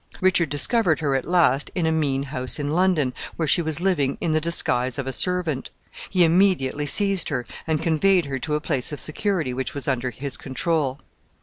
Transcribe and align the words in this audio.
Richard 0.19 0.49
discovered 0.49 0.97
her 1.01 1.13
at 1.13 1.27
last 1.27 1.69
in 1.75 1.85
a 1.85 1.91
mean 1.91 2.23
house 2.23 2.57
in 2.57 2.71
London, 2.71 3.13
where 3.35 3.47
she 3.47 3.61
was 3.61 3.79
living 3.79 4.17
in 4.19 4.31
the 4.31 4.41
disguise 4.41 4.97
of 4.97 5.05
a 5.05 5.13
servant. 5.13 5.69
He 6.09 6.23
immediately 6.23 6.87
seized 6.87 7.29
her, 7.29 7.45
and 7.67 7.83
conveyed 7.83 8.25
her 8.25 8.39
to 8.39 8.55
a 8.55 8.61
place 8.61 8.91
of 8.91 8.99
security 8.99 9.53
which 9.53 9.75
was 9.75 9.87
under 9.87 10.09
his 10.09 10.37
control. 10.37 11.01